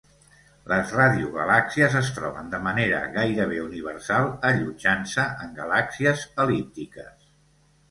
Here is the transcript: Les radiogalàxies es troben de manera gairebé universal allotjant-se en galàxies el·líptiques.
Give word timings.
Les 0.69 0.93
radiogalàxies 0.99 1.97
es 1.99 2.09
troben 2.15 2.49
de 2.55 2.61
manera 2.69 3.03
gairebé 3.19 3.61
universal 3.67 4.27
allotjant-se 4.53 5.29
en 5.47 5.55
galàxies 5.63 6.27
el·líptiques. 6.47 7.33